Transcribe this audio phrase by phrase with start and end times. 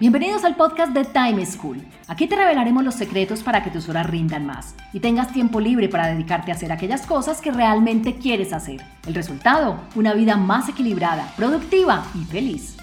[0.00, 1.80] Bienvenidos al podcast de Time School.
[2.08, 5.88] Aquí te revelaremos los secretos para que tus horas rindan más y tengas tiempo libre
[5.88, 8.80] para dedicarte a hacer aquellas cosas que realmente quieres hacer.
[9.06, 12.76] El resultado, una vida más equilibrada, productiva y feliz.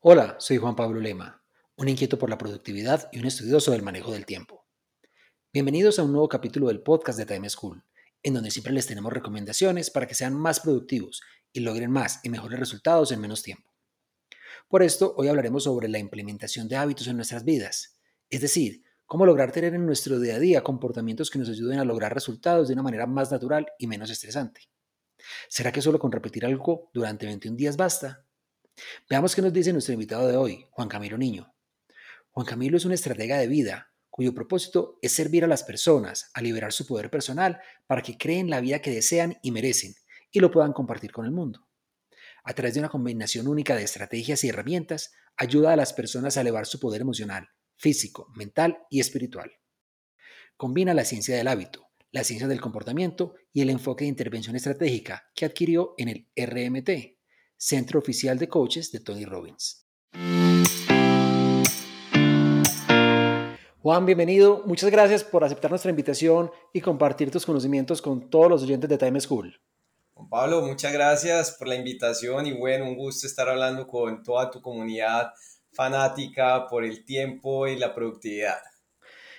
[0.00, 1.42] Hola, soy Juan Pablo Lema,
[1.76, 4.66] un inquieto por la productividad y un estudioso del manejo del tiempo.
[5.52, 7.82] Bienvenidos a un nuevo capítulo del podcast de Time School,
[8.22, 12.28] en donde siempre les tenemos recomendaciones para que sean más productivos y logren más y
[12.28, 13.68] mejores resultados en menos tiempo.
[14.68, 19.26] Por esto, hoy hablaremos sobre la implementación de hábitos en nuestras vidas, es decir, cómo
[19.26, 22.74] lograr tener en nuestro día a día comportamientos que nos ayuden a lograr resultados de
[22.74, 24.68] una manera más natural y menos estresante.
[25.48, 28.24] ¿Será que solo con repetir algo durante 21 días basta?
[29.08, 31.52] Veamos qué nos dice nuestro invitado de hoy, Juan Camilo Niño.
[32.30, 36.42] Juan Camilo es un estratega de vida cuyo propósito es servir a las personas, a
[36.42, 39.94] liberar su poder personal para que creen la vida que desean y merecen
[40.30, 41.66] y lo puedan compartir con el mundo.
[42.44, 46.42] A través de una combinación única de estrategias y herramientas, ayuda a las personas a
[46.42, 49.52] elevar su poder emocional, físico, mental y espiritual.
[50.54, 55.30] Combina la ciencia del hábito, la ciencia del comportamiento y el enfoque de intervención estratégica
[55.34, 56.90] que adquirió en el RMT,
[57.56, 59.86] Centro Oficial de Coaches de Tony Robbins.
[63.82, 64.62] Juan, bienvenido.
[64.66, 68.98] Muchas gracias por aceptar nuestra invitación y compartir tus conocimientos con todos los oyentes de
[68.98, 69.58] Time School.
[70.12, 74.50] Juan Pablo, muchas gracias por la invitación y bueno, un gusto estar hablando con toda
[74.50, 75.32] tu comunidad
[75.72, 78.58] fanática por el tiempo y la productividad.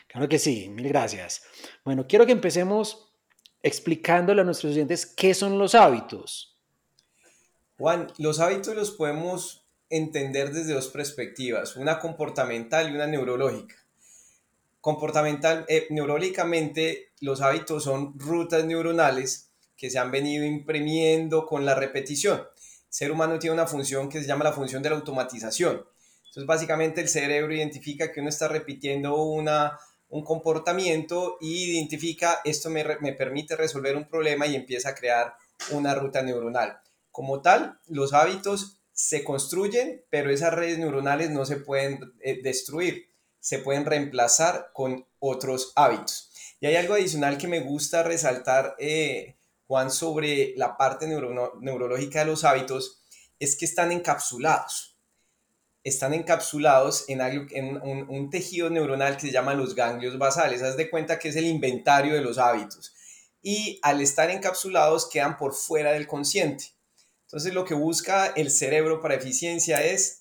[0.07, 1.43] Claro que sí, mil gracias.
[1.85, 3.13] Bueno, quiero que empecemos
[3.61, 6.59] explicándole a nuestros oyentes qué son los hábitos.
[7.77, 13.80] Juan, los hábitos los podemos entender desde dos perspectivas, una comportamental y una neurológica
[14.81, 21.75] comportamental, eh, neurológicamente, los hábitos son rutas neuronales que se han venido imprimiendo con la
[21.75, 22.39] repetición.
[22.39, 25.85] El ser humano tiene una función que se llama la función de la automatización.
[26.17, 29.77] Entonces, básicamente el cerebro identifica que uno está repitiendo una,
[30.09, 35.35] un comportamiento y identifica esto me, me permite resolver un problema y empieza a crear
[35.71, 36.79] una ruta neuronal.
[37.11, 43.10] Como tal, los hábitos se construyen, pero esas redes neuronales no se pueden eh, destruir
[43.41, 46.31] se pueden reemplazar con otros hábitos.
[46.61, 49.35] Y hay algo adicional que me gusta resaltar, eh,
[49.67, 53.01] Juan, sobre la parte neurológica de los hábitos,
[53.39, 54.95] es que están encapsulados.
[55.83, 60.61] Están encapsulados en, en un, tejido neuronal que se llama los ganglios basales.
[60.61, 62.93] Haz de cuenta que es el inventario de los hábitos.
[63.41, 66.65] Y al estar encapsulados quedan por fuera del consciente.
[67.25, 70.20] Entonces lo que busca el cerebro para eficiencia es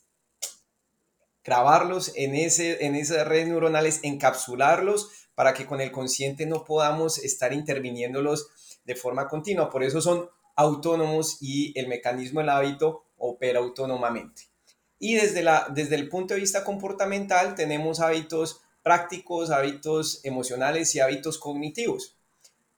[1.44, 7.18] grabarlos en, ese, en esas redes neuronales, encapsularlos para que con el consciente no podamos
[7.18, 8.48] estar interviniéndolos
[8.84, 9.70] de forma continua.
[9.70, 14.42] Por eso son autónomos y el mecanismo del hábito opera autónomamente.
[14.98, 21.00] Y desde, la, desde el punto de vista comportamental tenemos hábitos prácticos, hábitos emocionales y
[21.00, 22.16] hábitos cognitivos.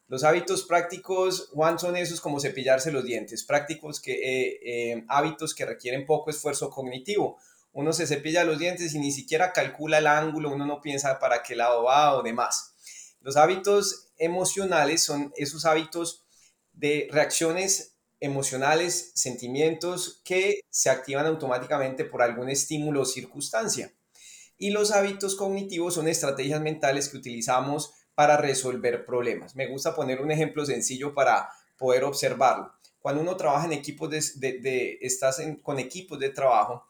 [0.08, 5.54] Los hábitos prácticos, Juan, son esos como cepillarse los dientes, prácticos que, eh, eh, hábitos
[5.54, 7.38] que requieren poco esfuerzo cognitivo,
[7.72, 11.42] uno se cepilla los dientes y ni siquiera calcula el ángulo, uno no piensa para
[11.42, 12.74] qué lado va o demás.
[13.20, 16.24] Los hábitos emocionales son esos hábitos
[16.72, 23.92] de reacciones emocionales, sentimientos que se activan automáticamente por algún estímulo o circunstancia.
[24.56, 29.56] Y los hábitos cognitivos son estrategias mentales que utilizamos para resolver problemas.
[29.56, 32.72] Me gusta poner un ejemplo sencillo para poder observarlo.
[33.00, 36.86] Cuando uno trabaja en equipos de, estás con equipos de trabajo,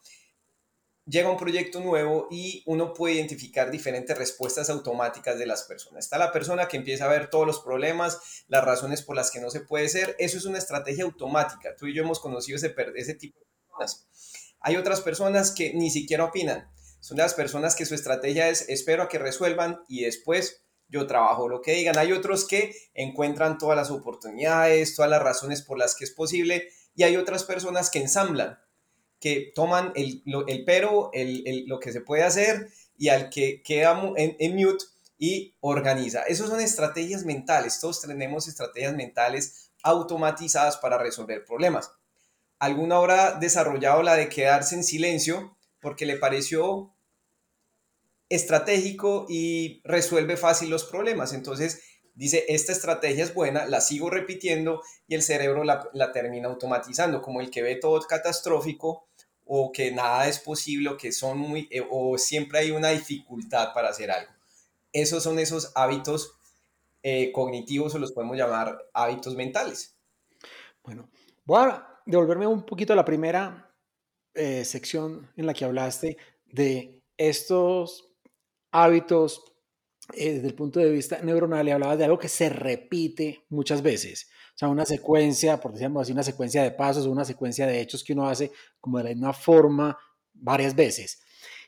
[1.07, 6.05] llega un proyecto nuevo y uno puede identificar diferentes respuestas automáticas de las personas.
[6.05, 9.41] Está la persona que empieza a ver todos los problemas, las razones por las que
[9.41, 10.15] no se puede ser.
[10.19, 11.75] Eso es una estrategia automática.
[11.77, 14.07] Tú y yo hemos conocido ese, ese tipo de personas.
[14.61, 16.71] Hay otras personas que ni siquiera opinan.
[17.01, 21.49] Son las personas que su estrategia es espero a que resuelvan y después yo trabajo
[21.49, 21.99] lo que digan.
[21.99, 26.69] Hay otros que encuentran todas las oportunidades, todas las razones por las que es posible
[26.95, 28.59] y hay otras personas que ensamblan
[29.23, 34.13] que toman el, el pero, el, lo que se puede hacer y al que queda
[34.17, 34.85] en, en mute
[35.17, 36.23] y organiza.
[36.23, 37.79] Esas son estrategias mentales.
[37.79, 41.93] Todos tenemos estrategias mentales automatizadas para resolver problemas.
[42.59, 46.93] Alguno habrá desarrollado la de quedarse en silencio porque le pareció
[48.29, 51.33] estratégico y resuelve fácil los problemas.
[51.33, 51.81] Entonces
[52.15, 57.23] dice, esta estrategia es buena, la sigo repitiendo y el cerebro la, la termina automatizando,
[57.23, 59.07] como el que ve todo catastrófico
[59.45, 63.73] o que nada es posible o que son muy, eh, o siempre hay una dificultad
[63.75, 64.33] para hacer algo.
[64.93, 66.33] Esos son esos hábitos
[67.03, 69.97] eh, cognitivos o los podemos llamar hábitos mentales.
[70.83, 71.09] Bueno,
[71.45, 73.73] voy a devolverme un poquito a la primera
[74.35, 76.17] eh, sección en la que hablaste
[76.47, 78.09] de estos
[78.71, 79.45] hábitos
[80.15, 83.83] eh, desde el punto de vista neuronal y hablabas de algo que se repite muchas
[83.83, 84.31] veces.
[84.55, 88.05] O sea, una secuencia, por decirlo así, una secuencia de pasos una secuencia de hechos
[88.05, 89.99] que uno hace como de la misma forma
[90.35, 91.23] varias veces.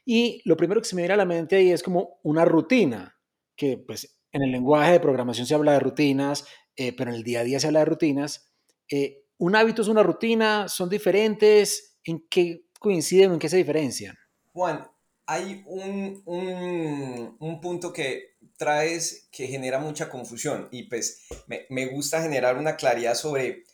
[0.04, 3.16] Y lo primero que se me viene a la mente ahí es como una rutina,
[3.56, 6.44] que pues en el lenguaje de programación se habla de rutinas,
[6.76, 8.52] eh, pero en el día a día se habla de rutinas.
[8.90, 10.69] Eh, ¿Un hábito es una rutina?
[10.69, 11.98] ¿Son diferentes?
[12.04, 14.16] ¿En qué coinciden en qué se diferencian?
[14.52, 14.86] Juan,
[15.26, 22.22] hay un, un, punto que traes que genera mucha confusión y pues me, me, gusta
[22.22, 23.64] generar una claridad sobre,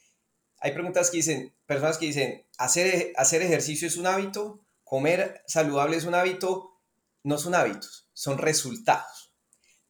[0.59, 5.97] hay preguntas que dicen, personas que dicen, hacer, hacer ejercicio es un hábito, comer saludable
[5.97, 6.81] es un hábito,
[7.23, 9.35] no son hábitos, son resultados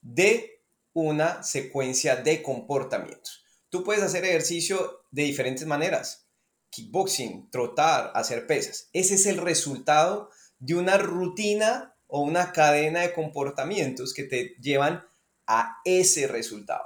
[0.00, 0.62] de
[0.92, 3.44] una secuencia de comportamientos.
[3.68, 6.28] Tú puedes hacer ejercicio de diferentes maneras,
[6.70, 8.88] kickboxing, trotar, hacer pesas.
[8.92, 15.04] Ese es el resultado de una rutina o una cadena de comportamientos que te llevan
[15.46, 16.84] a ese resultado.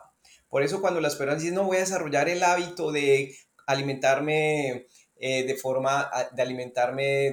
[0.49, 3.37] Por eso cuando las personas dicen, no voy a desarrollar el hábito de
[3.67, 4.87] alimentarme
[5.17, 7.27] eh, de forma, de alimentarme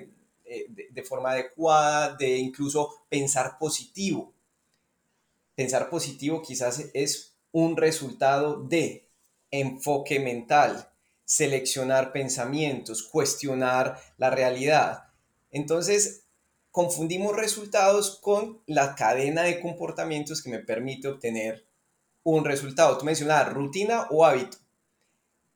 [0.54, 4.34] eh, de, forma adecuada, de incluso pensar positivo.
[5.56, 9.08] Pensar positivo quizás es un resultado de
[9.50, 10.90] enfoque mental,
[11.24, 15.04] seleccionar pensamientos, cuestionar la realidad.
[15.52, 16.21] Entonces,
[16.72, 21.68] confundimos resultados con la cadena de comportamientos que me permite obtener
[22.24, 22.98] un resultado.
[22.98, 24.58] Tú mencionabas rutina o hábito.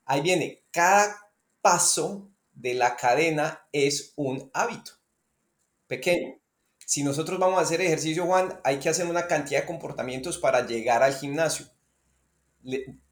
[0.04, 1.16] Ahí viene, cada
[1.62, 4.92] paso de la cadena es un hábito
[5.86, 6.38] pequeño.
[6.78, 10.66] Si nosotros vamos a hacer ejercicio, Juan, hay que hacer una cantidad de comportamientos para
[10.66, 11.66] llegar al gimnasio.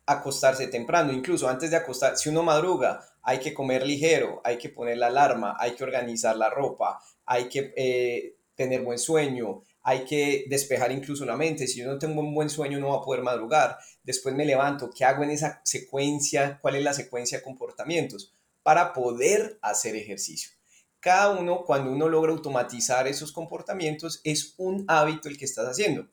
[0.06, 4.68] Acostarse temprano, incluso antes de acostar, si uno madruga, hay que comer ligero, hay que
[4.68, 10.04] poner la alarma, hay que organizar la ropa, hay que eh, tener buen sueño, hay
[10.04, 11.66] que despejar incluso la mente.
[11.66, 13.78] Si yo no tengo un buen sueño, no va a poder madrugar.
[14.02, 16.58] Después me levanto, ¿qué hago en esa secuencia?
[16.60, 18.34] ¿Cuál es la secuencia de comportamientos?
[18.62, 20.50] Para poder hacer ejercicio.
[21.00, 26.08] Cada uno, cuando uno logra automatizar esos comportamientos, es un hábito el que estás haciendo.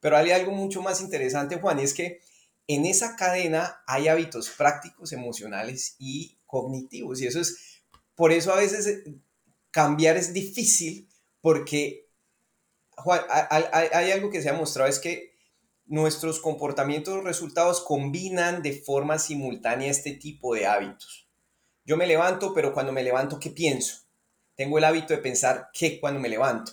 [0.00, 2.20] Pero hay algo mucho más interesante, Juan, es que
[2.66, 7.20] en esa cadena hay hábitos prácticos, emocionales y cognitivos.
[7.20, 7.82] Y eso es,
[8.14, 9.04] por eso a veces
[9.70, 11.08] cambiar es difícil
[11.40, 12.08] porque,
[12.96, 15.34] hay, algo que se ha mostrado, es que
[15.86, 21.28] nuestros comportamientos resultados combinan de forma simultánea este tipo de hábitos.
[21.84, 24.04] Yo me levanto, pero cuando me levanto, ¿qué pienso?
[24.54, 26.72] Tengo el hábito de pensar qué cuando me levanto.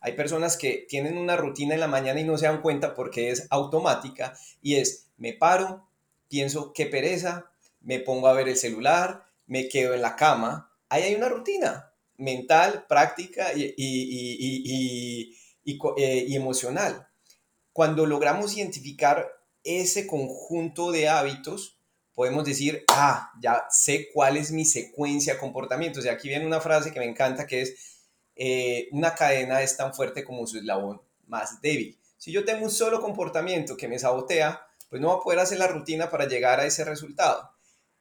[0.00, 3.30] Hay personas que tienen una rutina en la mañana y no se dan cuenta porque
[3.30, 5.86] es automática y es, me paro,
[6.28, 10.72] pienso qué pereza, me pongo a ver el celular, me quedo en la cama.
[10.88, 17.06] Ahí hay una rutina mental, práctica y, y, eh, y, emocional.
[17.72, 19.30] Cuando logramos identificar
[19.62, 21.78] ese conjunto de hábitos,
[22.14, 26.04] podemos decir, ah, ya sé cuál es mi secuencia de comportamientos.
[26.04, 29.94] Y aquí viene una frase que me encanta que es, eh, una cadena es tan
[29.94, 31.98] fuerte como su eslabón más débil.
[32.16, 35.58] Si yo tengo un solo comportamiento que me sabotea, pues no voy a poder hacer
[35.58, 37.50] la rutina para llegar a ese resultado.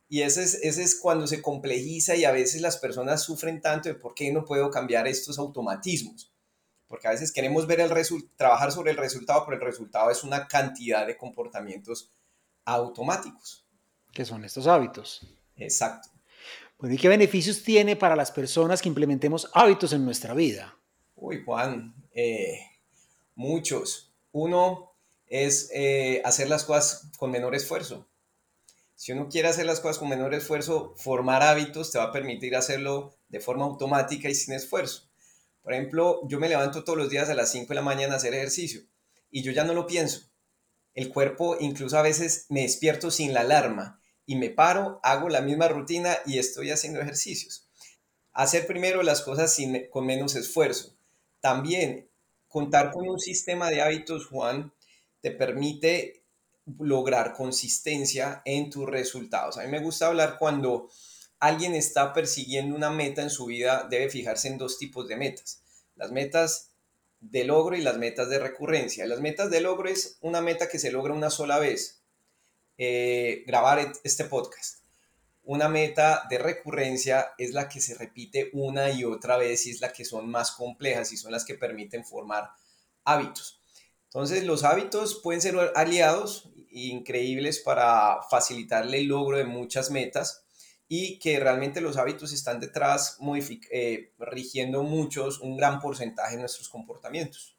[0.10, 3.90] Y ese es, ese es cuando se complejiza y a veces las personas sufren tanto
[3.90, 6.34] de por qué no puedo cambiar estos automatismos.
[6.88, 7.92] Porque a veces queremos ver el
[8.36, 12.12] trabajar sobre el resultado, pero el resultado es una cantidad de comportamientos
[12.66, 13.68] automáticos.
[14.12, 15.22] Que son estos hábitos.
[15.56, 16.10] Exacto.
[16.80, 20.76] Bueno, ¿y qué beneficios tiene para las personas que implementemos hábitos en nuestra vida?
[21.16, 22.62] Uy, Juan, eh,
[23.36, 24.12] muchos.
[24.32, 24.89] Uno
[25.30, 28.08] es eh, hacer las cosas con menor esfuerzo.
[28.96, 32.56] Si uno quiere hacer las cosas con menor esfuerzo, formar hábitos te va a permitir
[32.56, 35.10] hacerlo de forma automática y sin esfuerzo.
[35.62, 38.18] Por ejemplo, yo me levanto todos los días a las 5 de la mañana a
[38.18, 38.82] hacer ejercicio
[39.32, 40.30] y yo ya no lo pienso.
[40.94, 45.42] El cuerpo incluso a veces me despierto sin la alarma y me paro, hago la
[45.42, 47.70] misma rutina y estoy haciendo ejercicios.
[48.34, 49.58] Hacer primero las cosas
[49.92, 50.96] con menos esfuerzo.
[51.40, 52.10] También
[52.48, 54.74] contar con un sistema de hábitos, Juan,
[55.22, 56.24] te permite
[56.78, 59.58] lograr consistencia en tus resultados.
[59.58, 60.90] A mí me gusta hablar cuando
[61.40, 65.62] alguien está persiguiendo una meta en su vida, debe fijarse en dos tipos de metas.
[65.96, 66.72] Las metas
[67.20, 69.06] de logro y las metas de recurrencia.
[69.06, 72.02] Las metas de logro es una meta que se logra una sola vez,
[72.78, 74.80] eh, grabar este podcast.
[75.44, 79.82] Una meta de recurrencia es la que se repite una y otra vez y es
[79.82, 82.52] la que son más complejas y son las que permiten formar
[83.04, 83.59] hábitos.
[84.10, 90.46] Entonces, los hábitos pueden ser aliados increíbles para facilitarle el logro de muchas metas
[90.88, 93.20] y que realmente los hábitos están detrás
[93.72, 97.56] eh, rigiendo muchos, un gran porcentaje de nuestros comportamientos.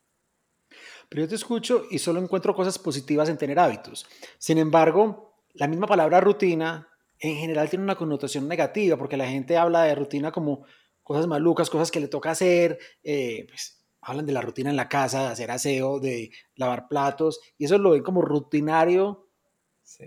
[1.09, 4.07] Pero yo te escucho y solo encuentro cosas positivas en tener hábitos.
[4.39, 6.89] Sin embargo, la misma palabra rutina
[7.21, 10.65] en general tiene una connotación negativa porque la gente habla de rutina como
[11.03, 14.89] cosas malucas, cosas que le toca hacer, eh, pues hablan de la rutina en la
[14.89, 19.29] casa, de hacer aseo, de lavar platos, y eso lo ven como rutinario,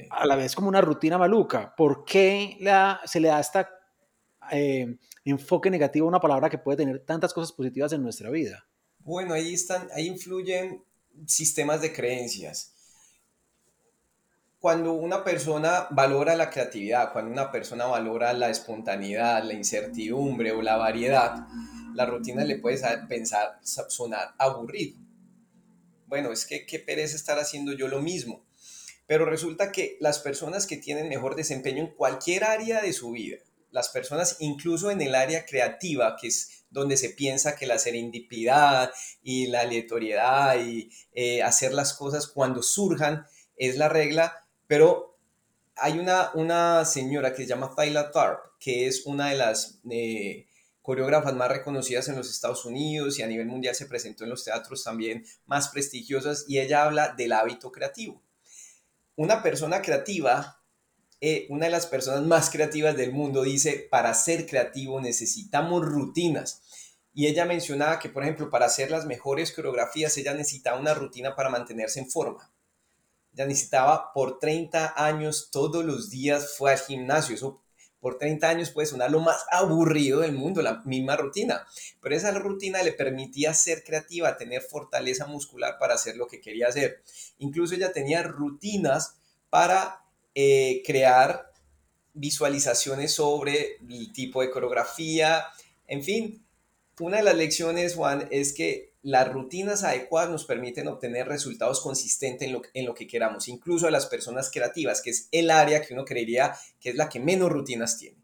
[0.09, 1.75] a la vez como una rutina maluca.
[1.75, 2.57] ¿Por qué
[3.05, 3.65] se le da este
[5.25, 8.67] enfoque negativo a una palabra que puede tener tantas cosas positivas en nuestra vida?
[8.99, 10.83] Bueno, ahí están, ahí influyen
[11.27, 12.72] sistemas de creencias.
[14.63, 20.61] Cuando una persona valora la creatividad, cuando una persona valora la espontaneidad, la incertidumbre o
[20.61, 21.35] la variedad,
[21.93, 22.79] la rutina le puede
[23.09, 24.97] pensar, sonar aburrido.
[26.07, 28.45] Bueno, es que qué pereza estar haciendo yo lo mismo.
[29.05, 33.39] Pero resulta que las personas que tienen mejor desempeño en cualquier área de su vida,
[33.69, 38.93] las personas incluso en el área creativa, que es donde se piensa que la serendipidad
[39.21, 43.25] y la aleatoriedad y eh, hacer las cosas cuando surjan
[43.57, 44.42] es la regla,
[44.73, 45.19] pero
[45.75, 50.47] hay una, una señora que se llama Thyla Tarp, que es una de las eh,
[50.81, 54.43] coreógrafas más reconocidas en los Estados Unidos y a nivel mundial se presentó en los
[54.43, 58.23] teatros también más prestigiosas y ella habla del hábito creativo.
[59.15, 60.59] Una persona creativa
[61.21, 66.63] eh, una de las personas más creativas del mundo dice, para ser creativo necesitamos rutinas.
[67.13, 71.35] Y ella mencionaba que, por ejemplo, para hacer las mejores coreografías, ella necesitaba una rutina
[71.35, 72.51] para mantenerse en forma.
[73.33, 77.35] Ella necesitaba por 30 años, todos los días fue al gimnasio.
[77.35, 77.63] Eso
[78.03, 81.65] por 30 años puede sonar lo más aburrido del mundo, la misma rutina.
[82.01, 86.67] Pero esa rutina le permitía ser creativa, tener fortaleza muscular para hacer lo que quería
[86.67, 87.01] hacer.
[87.37, 89.15] Incluso ella tenía rutinas
[89.49, 90.03] para
[90.35, 91.49] eh, crear
[92.13, 95.45] visualizaciones sobre el tipo de coreografía,
[95.87, 96.45] en fin.
[96.99, 102.47] Una de las lecciones, Juan, es que las rutinas adecuadas nos permiten obtener resultados consistentes
[102.47, 105.81] en lo, en lo que queramos, incluso a las personas creativas, que es el área
[105.81, 108.17] que uno creería que es la que menos rutinas tiene.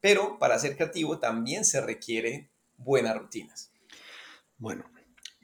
[0.00, 3.72] Pero para ser creativo también se requiere buenas rutinas.
[4.58, 4.84] Bueno,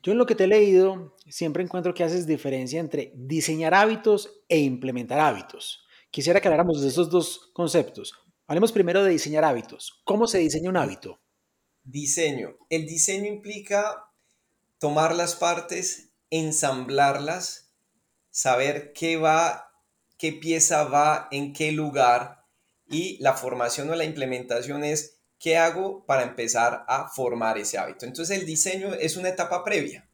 [0.03, 4.43] yo en lo que te he leído siempre encuentro que haces diferencia entre diseñar hábitos
[4.49, 5.87] e implementar hábitos.
[6.11, 8.13] Quisiera que habláramos de esos dos conceptos.
[8.49, 10.03] Hablemos primero de diseñar hábitos.
[10.05, 11.21] ¿Cómo se diseña un hábito?
[11.85, 12.57] Diseño.
[12.69, 14.12] El diseño implica
[14.83, 17.71] tomar las partes, ensamblarlas,
[18.33, 19.71] saber qué va,
[20.19, 22.47] qué pieza va en qué lugar
[22.89, 28.07] y la formación o la implementación es qué hago para empezar a formar ese hábito.
[28.07, 30.11] Entonces el diseño es una etapa previa.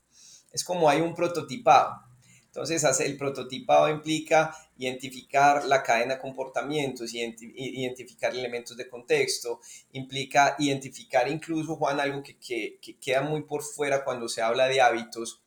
[0.53, 2.03] Es como hay un prototipado.
[2.45, 9.61] Entonces, el prototipado implica identificar la cadena de comportamientos, identificar elementos de contexto,
[9.93, 15.43] implica identificar incluso, Juan, algo que, queda muy por fuera cuando se habla de hábitos,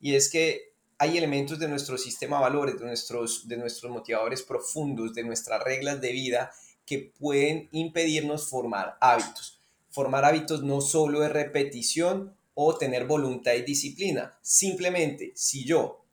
[0.00, 4.42] y es que hay elementos de nuestro sistema de valores, de nuestros, de nuestros motivadores
[4.42, 6.52] profundos, de nuestras reglas de vida
[6.86, 9.58] que pueden impedirnos formar hábitos.
[9.90, 16.03] Formar hábitos no solo es repetición o tener voluntad y disciplina, simplemente si yo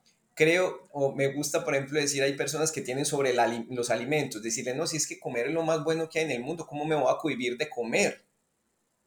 [0.41, 3.35] creo, o me gusta, por ejemplo, decir, hay personas que tienen sobre
[3.69, 6.31] los alimentos, decirle, no, si es que comer es lo más bueno que hay en
[6.31, 8.25] el mundo, ¿cómo me voy a cohibir de comer?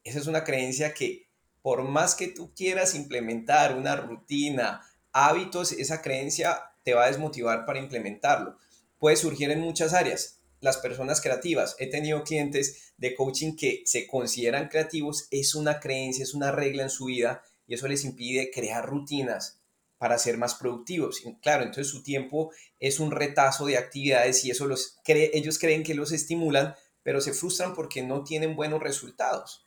[0.05, 1.27] Esa es una creencia que
[1.61, 7.67] por más que tú quieras implementar una rutina, hábitos, esa creencia te va a desmotivar
[7.67, 8.57] para implementarlo.
[9.01, 10.39] Puede surgir en muchas áreas.
[10.61, 16.23] Las personas creativas, he tenido clientes de coaching que se consideran creativos, es una creencia,
[16.23, 19.64] es una regla en su vida y eso les impide crear rutinas,
[20.05, 21.23] para ser más productivos.
[21.41, 25.95] Claro, entonces su tiempo es un retazo de actividades y eso los ellos creen que
[25.95, 29.67] los estimulan, pero se frustran porque no tienen buenos resultados.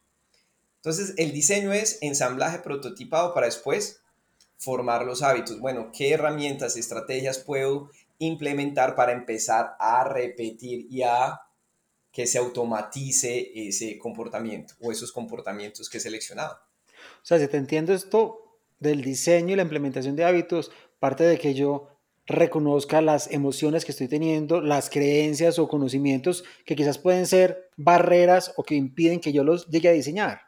[0.76, 4.02] Entonces, el diseño es ensamblaje prototipado para después
[4.58, 5.60] formar los hábitos.
[5.60, 7.90] Bueno, ¿qué herramientas, estrategias puedo
[8.20, 11.42] implementar para empezar a repetir y a
[12.12, 16.60] que se automatice ese comportamiento o esos comportamientos que he seleccionado?
[17.24, 18.47] O sea, si te entiendo esto,
[18.80, 21.90] del diseño y la implementación de hábitos parte de que yo
[22.28, 28.54] reconozca las emociones que estoy teniendo, las creencias o conocimientos que quizás pueden ser barreras
[28.58, 30.42] o que impiden que yo los llegue a diseñar.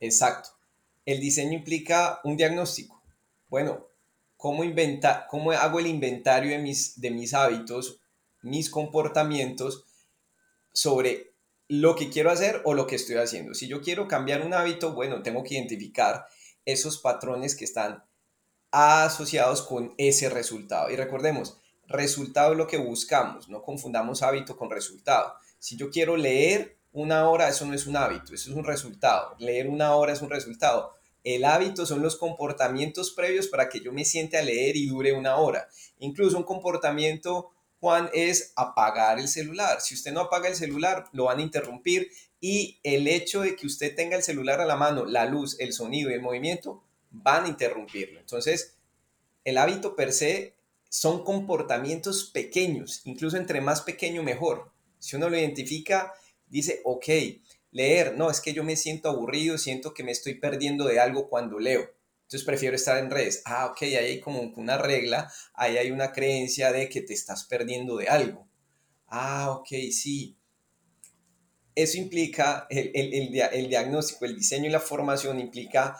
[0.00, 0.50] Exacto.
[1.04, 3.02] El diseño implica un diagnóstico.
[3.48, 3.88] Bueno,
[4.36, 8.00] ¿cómo, inventa, cómo hago el inventario de mis, de mis hábitos,
[8.40, 9.84] mis comportamientos
[10.72, 11.34] sobre
[11.68, 13.52] lo que quiero hacer o lo que estoy haciendo?
[13.52, 16.26] Si yo quiero cambiar un hábito, bueno, tengo que identificar
[16.64, 18.04] esos patrones que están
[18.70, 20.90] asociados con ese resultado.
[20.90, 25.34] Y recordemos, resultado es lo que buscamos, no confundamos hábito con resultado.
[25.58, 29.34] Si yo quiero leer una hora, eso no es un hábito, eso es un resultado.
[29.38, 30.94] Leer una hora es un resultado.
[31.24, 35.12] El hábito son los comportamientos previos para que yo me siente a leer y dure
[35.12, 35.68] una hora.
[35.98, 39.80] Incluso un comportamiento, Juan, es apagar el celular.
[39.80, 42.10] Si usted no apaga el celular, lo van a interrumpir
[42.44, 45.72] y el hecho de que usted tenga el celular a la mano, la luz, el
[45.72, 46.82] sonido y el movimiento,
[47.12, 48.18] van a interrumpirlo.
[48.18, 48.74] Entonces,
[49.44, 50.56] el hábito per se
[50.88, 54.72] son comportamientos pequeños, incluso entre más pequeño mejor.
[54.98, 56.12] Si uno lo identifica,
[56.48, 57.06] dice, ok,
[57.70, 61.28] leer, no, es que yo me siento aburrido, siento que me estoy perdiendo de algo
[61.28, 61.88] cuando leo.
[62.22, 63.42] Entonces prefiero estar en redes.
[63.44, 67.44] Ah, ok, ahí hay como una regla, ahí hay una creencia de que te estás
[67.44, 68.48] perdiendo de algo.
[69.06, 70.36] Ah, ok, sí.
[71.74, 75.96] Eso implica, el, el diagnóstico, el diseño y la formación implica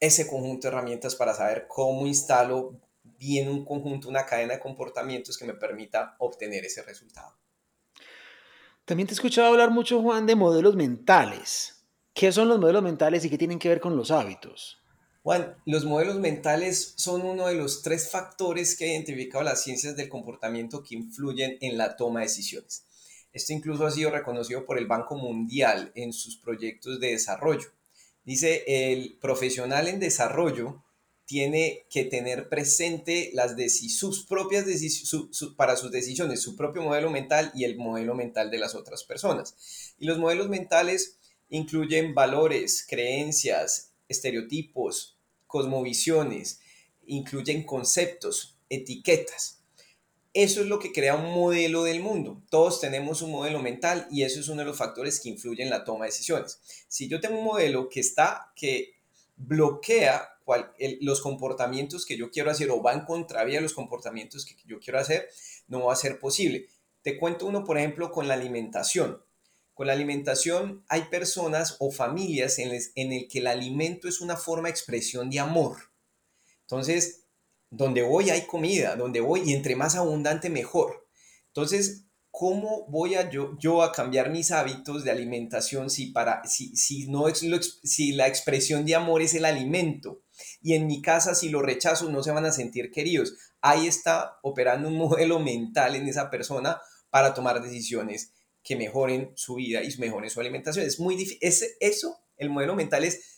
[0.00, 2.80] ese conjunto de herramientas para saber cómo instalo
[3.18, 7.34] bien un conjunto, una cadena de comportamientos que me permita obtener ese resultado.
[8.84, 11.84] También te he escuchado hablar mucho, Juan, de modelos mentales.
[12.14, 14.78] ¿Qué son los modelos mentales y qué tienen que ver con los hábitos?
[15.22, 19.96] Juan, los modelos mentales son uno de los tres factores que ha identificado las ciencias
[19.96, 22.85] del comportamiento que influyen en la toma de decisiones.
[23.36, 27.70] Esto incluso ha sido reconocido por el Banco Mundial en sus proyectos de desarrollo.
[28.24, 30.82] Dice, el profesional en desarrollo
[31.26, 33.54] tiene que tener presente las
[33.90, 38.56] sus propias decisiones, para sus decisiones, su propio modelo mental y el modelo mental de
[38.56, 39.94] las otras personas.
[39.98, 41.18] Y los modelos mentales
[41.50, 46.60] incluyen valores, creencias, estereotipos, cosmovisiones,
[47.04, 49.60] incluyen conceptos, etiquetas.
[50.38, 52.42] Eso es lo que crea un modelo del mundo.
[52.50, 55.70] Todos tenemos un modelo mental y eso es uno de los factores que influyen en
[55.70, 56.60] la toma de decisiones.
[56.88, 58.96] Si yo tengo un modelo que está, que
[59.36, 60.28] bloquea
[61.00, 64.78] los comportamientos que yo quiero hacer o va en contravía de los comportamientos que yo
[64.78, 65.26] quiero hacer,
[65.68, 66.66] no va a ser posible.
[67.00, 69.22] Te cuento uno, por ejemplo, con la alimentación.
[69.72, 74.36] Con la alimentación hay personas o familias en, en el que el alimento es una
[74.36, 75.78] forma de expresión de amor.
[76.60, 77.25] Entonces,
[77.76, 81.06] donde voy hay comida, donde voy y entre más abundante mejor.
[81.48, 87.08] Entonces, ¿cómo voy a yo, a cambiar mis hábitos de alimentación si, para, si, si,
[87.08, 87.40] no es
[87.82, 90.22] si la expresión de amor es el alimento?
[90.60, 93.34] Y en mi casa, si lo rechazo, no se van a sentir queridos.
[93.60, 99.54] Ahí está operando un modelo mental en esa persona para tomar decisiones que mejoren su
[99.54, 100.86] vida y mejoren su alimentación.
[100.86, 101.38] Es muy difícil.
[101.80, 103.35] eso, el modelo mental es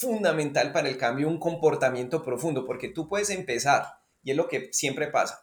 [0.00, 3.84] fundamental para el cambio un comportamiento profundo, porque tú puedes empezar,
[4.24, 5.42] y es lo que siempre pasa,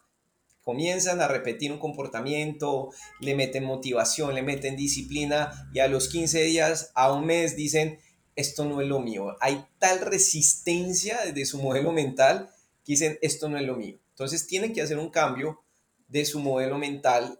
[0.64, 2.90] comienzan a repetir un comportamiento,
[3.22, 8.00] le meten motivación, le meten disciplina, y a los 15 días, a un mes, dicen,
[8.36, 9.38] esto no es lo mío.
[9.42, 12.50] Hay tal resistencia de su modelo mental
[12.84, 14.00] que dicen, esto no es lo mío.
[14.10, 15.62] Entonces tienen que hacer un cambio
[16.08, 17.40] de su modelo mental,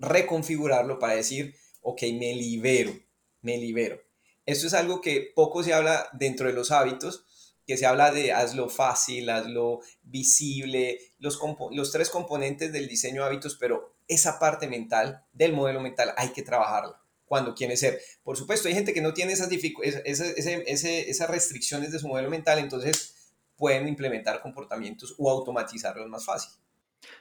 [0.00, 2.92] reconfigurarlo para decir, ok, me libero,
[3.40, 4.09] me libero.
[4.50, 7.24] Esto es algo que poco se habla dentro de los hábitos,
[7.66, 11.38] que se habla de hazlo fácil, hazlo visible, los,
[11.70, 16.30] los tres componentes del diseño de hábitos, pero esa parte mental del modelo mental hay
[16.30, 18.00] que trabajarla cuando quiere ser.
[18.24, 23.34] Por supuesto, hay gente que no tiene esas, esas restricciones de su modelo mental, entonces
[23.54, 26.50] pueden implementar comportamientos o automatizarlos más fácil.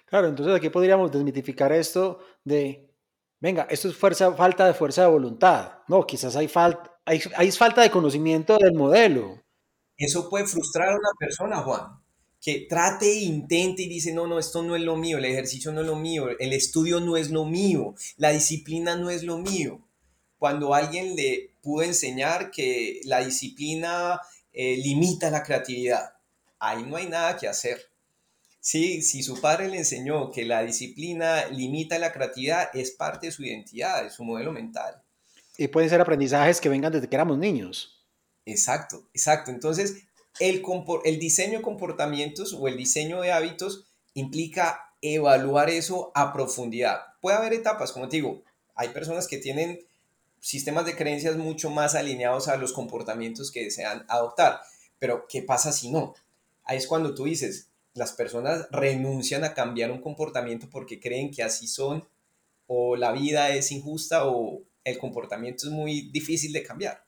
[0.05, 2.89] Claro, entonces aquí podríamos desmitificar esto de,
[3.39, 5.73] venga, esto es fuerza, falta de fuerza de voluntad.
[5.87, 6.88] No, quizás hay falta,
[7.35, 9.41] hay, falta de conocimiento del modelo.
[9.97, 11.99] Eso puede frustrar a una persona, Juan,
[12.39, 15.71] que trate e intente y dice, no, no, esto no es lo mío, el ejercicio
[15.71, 19.39] no es lo mío, el estudio no es lo mío, la disciplina no es lo
[19.39, 19.81] mío.
[20.37, 24.21] Cuando alguien le pudo enseñar que la disciplina
[24.53, 26.13] eh, limita la creatividad,
[26.59, 27.89] ahí no hay nada que hacer.
[28.61, 33.31] Sí, si su padre le enseñó que la disciplina limita la creatividad, es parte de
[33.31, 35.01] su identidad, de su modelo mental.
[35.59, 38.05] Y pueden ser aprendizajes que vengan desde que éramos niños.
[38.45, 39.51] Exacto, exacto.
[39.51, 40.03] Entonces,
[40.39, 40.63] el,
[41.03, 47.01] el diseño de comportamientos o el diseño de hábitos implica evaluar eso a profundidad.
[47.19, 48.41] Puede haber etapas, como te digo,
[48.73, 49.85] hay personas que tienen
[50.39, 54.61] sistemas de creencias mucho más alineados a los comportamientos que desean adoptar,
[54.97, 56.15] pero ¿qué pasa si no?
[56.63, 61.43] Ahí es cuando tú dices, las personas renuncian a cambiar un comportamiento porque creen que
[61.43, 62.07] así son,
[62.65, 67.03] o la vida es injusta, o el comportamiento es muy difícil de cambiar.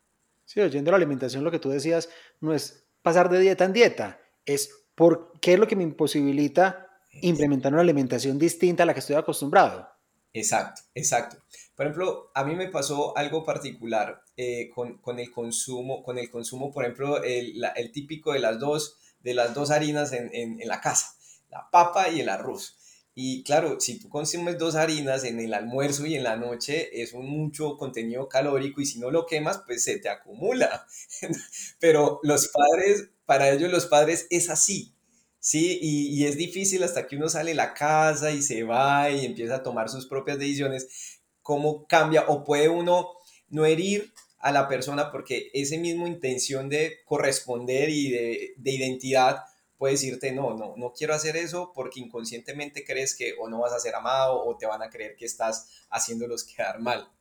[0.46, 4.20] Sí, oyendo la alimentación, lo que tú decías no es pasar de dieta en dieta,
[4.46, 6.88] es por qué es lo que me imposibilita
[7.22, 9.88] implementar una alimentación distinta a la que estoy acostumbrado.
[10.34, 11.38] Exacto, exacto.
[11.76, 16.72] Por ejemplo, a mí me pasó algo particular eh, con, el consumo, con el consumo,
[16.72, 20.80] por ejemplo, el, el, típico de las dos, de las dos harinas en, en la
[20.80, 21.16] casa,
[21.50, 22.78] la papa y el arroz.
[23.24, 27.14] Y claro, si tú consumes dos harinas en el almuerzo y en la noche, es
[27.14, 30.88] un mucho contenido calórico y si no lo quemas, pues se te acumula.
[31.80, 34.96] Pero los padres, para ellos los padres es así,
[35.40, 35.78] ¿sí?
[35.84, 39.58] Y, es difícil hasta que uno sale de la casa y se va y empieza
[39.58, 43.08] a tomar sus propias decisiones, cómo cambia o puede uno
[43.50, 49.44] no herir a la persona porque ese mismo intención de corresponder y de, de identidad
[49.82, 53.74] puede decirte, no, no, no quiero hacer eso porque inconscientemente crees que o no vas
[53.74, 57.12] a ser amado o te van a creer que estás haciéndolos quedar mal.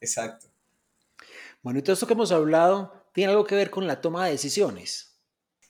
[0.00, 0.46] Exacto.
[1.60, 4.30] Bueno, y todo esto que hemos hablado tiene algo que ver con la toma de
[4.30, 5.18] decisiones.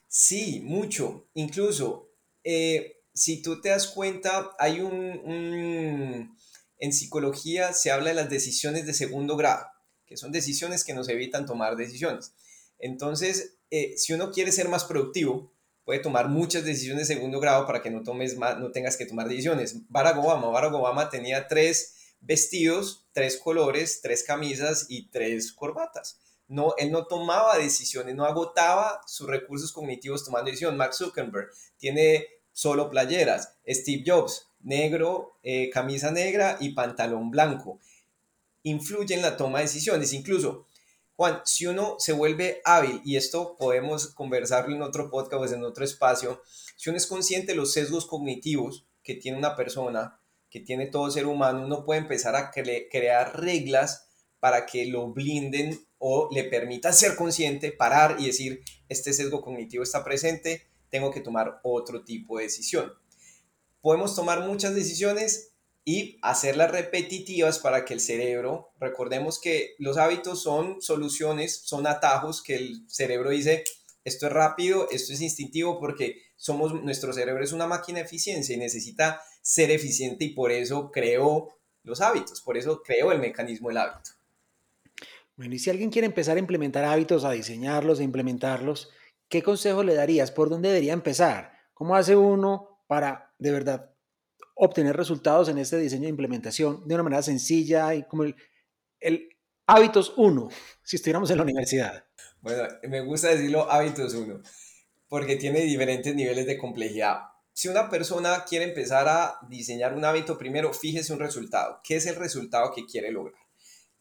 [0.07, 1.27] Sí, mucho.
[1.33, 2.13] Incluso,
[2.45, 6.33] eh, si tú te das cuenta, hay un,
[6.77, 9.65] En psicología se habla de las decisiones de segundo grado,
[10.05, 12.31] que son decisiones que nos evitan tomar decisiones.
[12.79, 15.56] Entonces, eh, si uno quiere ser más productivo,
[15.87, 19.05] puede tomar muchas decisiones de segundo grado para que no, tomes más, no tengas que
[19.05, 19.87] tomar decisiones.
[19.87, 26.19] Barack Obama, Barack Obama tenía tres vestidos, tres colores, tres camisas y tres corbatas.
[26.49, 30.77] No, él no tomaba decisiones, no agotaba sus recursos cognitivos tomando decisiones.
[30.77, 33.53] Mark Zuckerberg tiene solo playeras.
[33.65, 37.79] Steve Jobs, negro, eh, camisa negra y pantalón blanco.
[38.63, 40.11] Influye en la toma de decisiones.
[40.11, 40.66] Incluso
[41.17, 45.63] Juan, si uno se vuelve hábil, y esto podemos conversarlo en otro podcast o en
[45.63, 46.43] otro espacio,
[46.75, 51.09] si uno es consciente de los sesgos cognitivos que tiene una persona, que tiene todo
[51.09, 56.93] ser humano, uno puede empezar a crear reglas para que lo blinden o le permitan
[56.93, 62.37] ser consciente, parar y decir, este sesgo cognitivo está presente, tengo que tomar otro tipo
[62.37, 62.93] de decisión.
[63.81, 65.55] Podemos tomar muchas decisiones
[65.89, 72.43] y hacerlas repetitivas para que el cerebro, recordemos que los hábitos son soluciones, son atajos
[72.43, 73.63] que el cerebro dice,
[74.03, 78.53] esto es rápido, esto es instintivo porque somos nuestro cerebro es una máquina de eficiencia
[78.53, 83.69] y necesita ser eficiente y por eso creó los hábitos, por eso creó el mecanismo
[83.69, 84.11] del hábito.
[85.37, 88.89] Bueno, y si alguien quiere empezar a implementar hábitos, a diseñarlos, a implementarlos,
[89.29, 90.31] ¿qué consejo le darías?
[90.31, 91.53] ¿Por dónde debería empezar?
[91.73, 93.96] ¿Cómo hace uno para de verdad
[94.57, 99.29] obtener resultados en este diseño de implementación de una manera sencilla y como el,
[99.67, 100.49] hábitos 1,
[100.83, 102.05] si estuviéramos en la universidad.
[102.41, 104.41] Bueno, me gusta decirlo hábitos 1,
[105.07, 107.19] porque tiene diferentes niveles de complejidad.
[107.53, 111.81] Si una persona quiere empezar a diseñar un hábito, primero fíjese un resultado.
[111.83, 113.41] ¿Qué es el resultado que quiere lograr?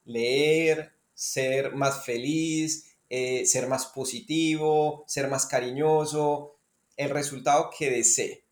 [0.05, 6.59] Leer, ser más feliz, eh, ser más positivo, ser más cariñoso,
[6.97, 8.46] el resultado que desee.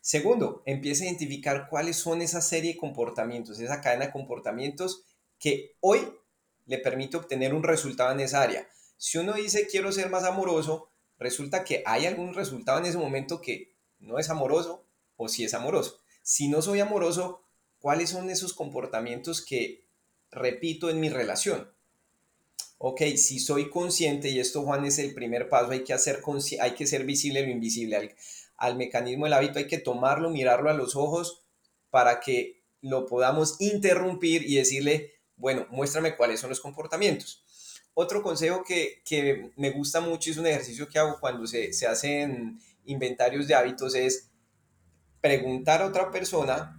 [0.00, 5.04] Segundo, empieza a identificar cuáles son esa serie de comportamientos, esa cadena de comportamientos
[5.38, 6.00] que hoy
[6.66, 8.68] le permite obtener un resultado en esa área.
[8.96, 13.40] Si uno dice quiero ser más amoroso, resulta que hay algún resultado en ese momento
[13.40, 14.84] que no es amoroso
[15.16, 16.00] o si es amoroso.
[16.22, 17.42] Si no soy amoroso,
[17.80, 19.84] ¿cuáles son esos comportamientos que
[20.30, 21.72] repito en mi relación?
[22.78, 26.22] Ok, si soy consciente, y esto Juan es el primer paso, hay que, hacer
[26.60, 28.14] hay que ser visible lo invisible
[28.58, 31.44] al mecanismo del hábito hay que tomarlo, mirarlo a los ojos
[31.90, 37.44] para que lo podamos interrumpir y decirle, bueno, muéstrame cuáles son los comportamientos.
[37.94, 42.60] Otro consejo que, me gusta mucho, es un ejercicio que hago cuando se, se hacen
[42.84, 44.30] inventarios de hábitos, es
[45.20, 46.74] preguntar a otra persona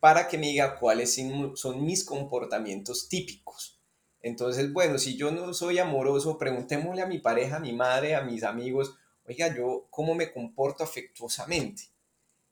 [0.00, 1.18] para que me diga cuáles
[1.54, 3.80] son mis comportamientos típicos.
[4.22, 8.22] Entonces, bueno, si yo no soy amoroso, preguntémosle a mi pareja, a mi madre, a
[8.22, 8.96] mis amigos,
[9.28, 11.84] oiga, yo cómo me comporto afectuosamente.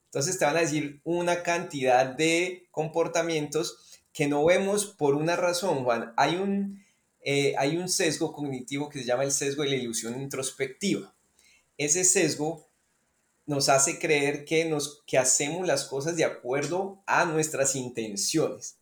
[0.07, 5.83] Entonces te van a decir una cantidad de comportamientos que no vemos por una razón,
[5.83, 6.13] Juan.
[6.17, 6.85] Hay un,
[7.21, 11.15] eh, hay un sesgo cognitivo que se llama el sesgo de la ilusión introspectiva.
[11.77, 12.69] Ese sesgo
[13.47, 18.79] nos hace creer que, nos, que hacemos las cosas de acuerdo a nuestras intenciones.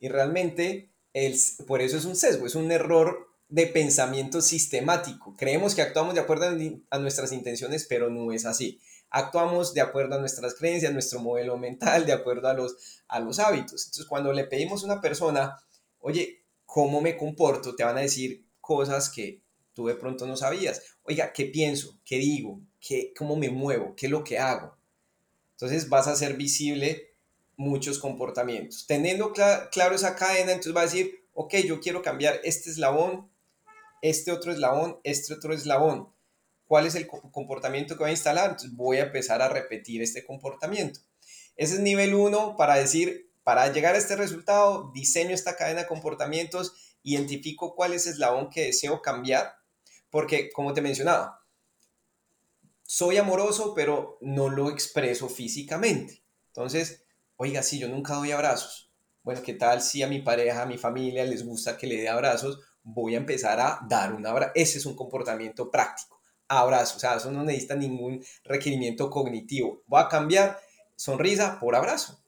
[0.00, 5.34] Y realmente, el, por eso es un sesgo, es un error de pensamiento sistemático.
[5.36, 6.46] Creemos que actuamos de acuerdo
[6.90, 8.80] a nuestras intenciones, pero no es así.
[9.10, 13.38] Actuamos de acuerdo a nuestras creencias, nuestro modelo mental, de acuerdo a los, a los
[13.38, 13.86] hábitos.
[13.86, 15.56] Entonces, cuando le pedimos a una persona,
[15.98, 17.74] oye, ¿cómo me comporto?
[17.74, 20.82] Te van a decir cosas que tú de pronto no sabías.
[21.04, 21.98] Oiga, ¿qué pienso?
[22.04, 22.60] ¿Qué digo?
[22.80, 23.94] ¿Qué, ¿Cómo me muevo?
[23.96, 24.76] ¿Qué es lo que hago?
[25.52, 27.14] Entonces vas a hacer visible
[27.56, 28.86] muchos comportamientos.
[28.86, 33.27] Teniendo claro esa cadena, entonces va a decir, ok, yo quiero cambiar este eslabón
[34.02, 36.12] este otro eslabón, este otro eslabón.
[36.66, 38.50] ¿Cuál es el comportamiento que voy a instalar?
[38.50, 41.00] Entonces voy a empezar a repetir este comportamiento.
[41.56, 45.86] Ese es nivel 1 para decir, para llegar a este resultado, diseño esta cadena de
[45.86, 49.54] comportamientos, identifico cuál es el eslabón que deseo cambiar,
[50.10, 51.42] porque como te mencionaba,
[52.82, 56.22] soy amoroso, pero no lo expreso físicamente.
[56.48, 57.04] Entonces,
[57.36, 58.92] oiga, si yo nunca doy abrazos.
[59.22, 62.08] Bueno, ¿qué tal si a mi pareja, a mi familia les gusta que le dé
[62.08, 62.60] abrazos?
[62.90, 64.52] Voy a empezar a dar un abrazo.
[64.54, 66.20] Ese es un comportamiento práctico.
[66.48, 69.82] Abrazo, o sea, eso no necesita ningún requerimiento cognitivo.
[69.86, 70.58] Voy a cambiar
[70.96, 72.18] sonrisa por abrazo.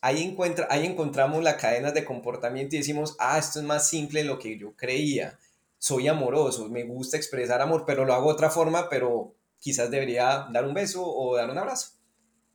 [0.00, 4.20] Ahí, encuentra, ahí encontramos la cadena de comportamiento y decimos, ah, esto es más simple
[4.20, 5.40] de lo que yo creía.
[5.76, 10.46] Soy amoroso, me gusta expresar amor, pero lo hago de otra forma, pero quizás debería
[10.52, 11.98] dar un beso o dar un abrazo.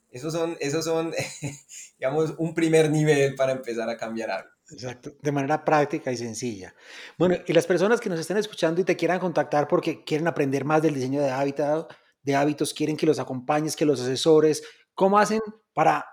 [0.09, 1.13] Esos son, esos son
[1.99, 4.52] digamos, un primer nivel para empezar a cambiar algo.
[4.73, 6.73] Exacto, de manera práctica y sencilla.
[7.17, 10.65] Bueno, y las personas que nos estén escuchando y te quieran contactar porque quieren aprender
[10.65, 15.17] más del diseño de, hábitat, de hábitos, quieren que los acompañes, que los asesores, ¿cómo
[15.17, 15.39] hacen
[15.73, 16.05] para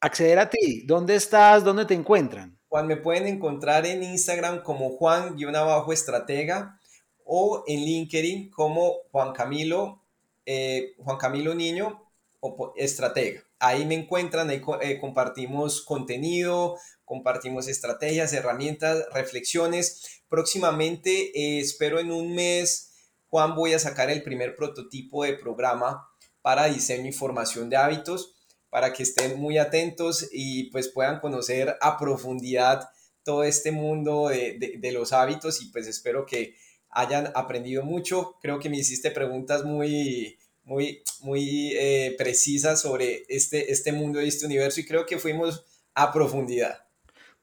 [0.00, 0.84] acceder a ti?
[0.86, 1.64] ¿Dónde estás?
[1.64, 2.58] ¿Dónde te encuentran?
[2.68, 6.78] Juan, me pueden encontrar en Instagram como Juan-estratega
[7.24, 10.04] o en LinkedIn como Juan Camilo,
[10.46, 13.42] eh, Juan Camilo Niño o estratega.
[13.58, 16.76] Ahí me encuentran, ahí eh, compartimos contenido,
[17.10, 20.22] compartimos estrategias, herramientas, reflexiones.
[20.28, 22.92] Próximamente, eh, espero en un mes,
[23.30, 26.08] Juan, voy a sacar el primer prototipo de programa
[26.40, 28.36] para diseño y formación de hábitos,
[28.68, 32.88] para que estén muy atentos y pues puedan conocer a profundidad
[33.24, 36.54] todo este mundo de, de los hábitos y pues espero que
[36.90, 38.36] hayan aprendido mucho.
[38.40, 44.28] Creo que me hiciste preguntas muy muy, muy eh, precisa sobre este, este mundo y
[44.28, 46.89] este universo y creo que fuimos a profundidad.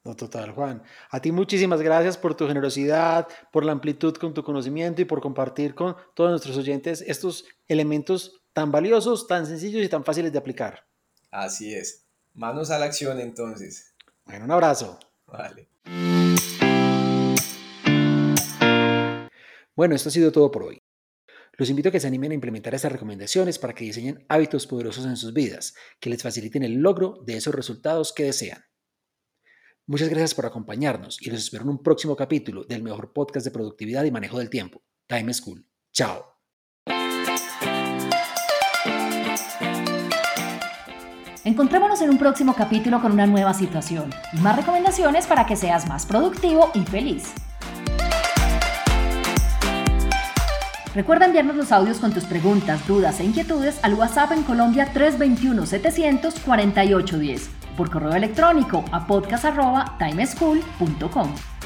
[0.03, 0.83] No, total, Juan.
[1.11, 5.21] A ti muchísimas gracias por tu generosidad, por la amplitud con tu conocimiento y por
[5.21, 10.39] compartir con todos nuestros oyentes estos elementos tan valiosos, tan sencillos y tan fáciles de
[10.39, 10.87] aplicar.
[11.29, 12.05] Así es.
[12.33, 13.93] Manos a la acción entonces.
[14.25, 14.99] Bueno, un abrazo.
[15.25, 15.69] Vale.
[19.75, 20.81] Bueno, esto ha sido todo por hoy.
[21.53, 25.05] Los invito a que se animen a implementar estas recomendaciones para que diseñen hábitos poderosos
[25.05, 28.63] en sus vidas, que les faciliten el logro de esos resultados que desean.
[29.89, 33.51] Muchas gracias por acompañarnos y los espero en un próximo capítulo del mejor podcast de
[33.51, 35.65] productividad y manejo del tiempo, Time School.
[35.93, 36.25] Chao.
[41.45, 45.87] Encontrémonos en un próximo capítulo con una nueva situación y más recomendaciones para que seas
[45.87, 47.33] más productivo y feliz.
[50.93, 57.56] Recuerda enviarnos los audios con tus preguntas, dudas e inquietudes al WhatsApp en Colombia 321-700-4810
[57.77, 61.56] por correo electrónico a podcast.timeschool.com.